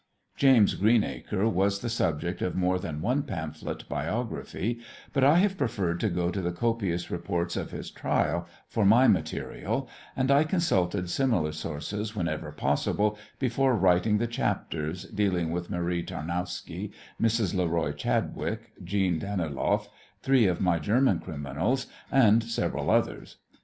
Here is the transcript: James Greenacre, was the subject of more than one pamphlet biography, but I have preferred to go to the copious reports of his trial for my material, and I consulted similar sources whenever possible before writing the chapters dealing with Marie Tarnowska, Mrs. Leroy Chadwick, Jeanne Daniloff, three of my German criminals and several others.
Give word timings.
James 0.35 0.73
Greenacre, 0.73 1.47
was 1.47 1.81
the 1.81 1.87
subject 1.87 2.41
of 2.41 2.55
more 2.55 2.79
than 2.79 3.01
one 3.03 3.21
pamphlet 3.21 3.87
biography, 3.87 4.79
but 5.13 5.23
I 5.23 5.37
have 5.37 5.59
preferred 5.59 5.99
to 5.99 6.09
go 6.09 6.31
to 6.31 6.41
the 6.41 6.51
copious 6.51 7.11
reports 7.11 7.55
of 7.55 7.69
his 7.69 7.91
trial 7.91 8.47
for 8.67 8.83
my 8.83 9.07
material, 9.07 9.87
and 10.15 10.31
I 10.31 10.43
consulted 10.43 11.07
similar 11.11 11.51
sources 11.51 12.15
whenever 12.15 12.51
possible 12.51 13.15
before 13.37 13.75
writing 13.75 14.17
the 14.17 14.25
chapters 14.25 15.03
dealing 15.03 15.51
with 15.51 15.69
Marie 15.69 16.01
Tarnowska, 16.03 16.89
Mrs. 17.21 17.53
Leroy 17.53 17.91
Chadwick, 17.91 18.71
Jeanne 18.83 19.19
Daniloff, 19.19 19.87
three 20.23 20.47
of 20.47 20.59
my 20.59 20.79
German 20.79 21.19
criminals 21.19 21.85
and 22.11 22.43
several 22.43 22.89
others. 22.89 23.37